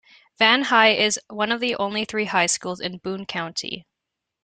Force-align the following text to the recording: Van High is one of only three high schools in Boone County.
Van 0.39 0.63
High 0.63 0.93
is 0.95 1.19
one 1.27 1.51
of 1.51 1.63
only 1.77 2.05
three 2.05 2.25
high 2.25 2.47
schools 2.47 2.79
in 2.79 2.97
Boone 2.97 3.27
County. 3.27 3.85